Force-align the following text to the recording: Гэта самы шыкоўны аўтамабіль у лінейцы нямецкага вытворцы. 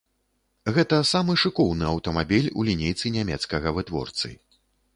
Гэта 0.77 0.97
самы 1.09 1.35
шыкоўны 1.41 1.85
аўтамабіль 1.91 2.49
у 2.61 2.65
лінейцы 2.69 3.13
нямецкага 3.19 3.77
вытворцы. 3.77 4.35